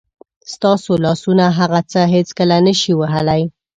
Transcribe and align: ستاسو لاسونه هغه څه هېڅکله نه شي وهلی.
ستاسو 0.53 0.91
لاسونه 1.05 1.45
هغه 1.59 1.79
څه 1.91 2.01
هېڅکله 2.13 2.57
نه 2.65 2.73
شي 2.79 2.93
وهلی. 2.99 3.41